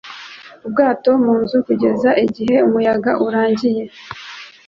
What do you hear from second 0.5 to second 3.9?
ubwato mu nzu kugeza igihe umuyaga urangiye